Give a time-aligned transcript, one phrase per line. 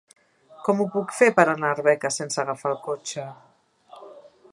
[0.67, 3.27] Com ho puc fer per anar a Arbeca sense agafar el cotxe?